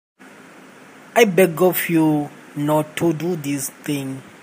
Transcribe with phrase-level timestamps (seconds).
[1.15, 4.23] I beg of you not to do this thing.